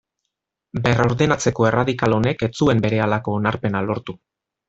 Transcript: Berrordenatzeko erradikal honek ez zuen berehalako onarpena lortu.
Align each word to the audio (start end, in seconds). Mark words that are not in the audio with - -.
Berrordenatzeko 0.87 1.67
erradikal 1.71 2.15
honek 2.17 2.43
ez 2.49 2.51
zuen 2.63 2.81
berehalako 2.87 3.37
onarpena 3.43 3.83
lortu. 3.91 4.17